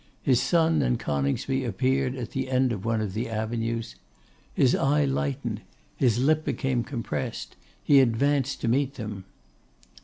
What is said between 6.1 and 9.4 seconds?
lip became compressed; he advanced to meet them.